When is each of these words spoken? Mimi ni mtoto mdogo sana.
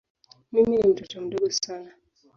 Mimi 0.51 0.77
ni 0.77 0.87
mtoto 0.87 1.21
mdogo 1.21 1.51
sana. 1.51 1.91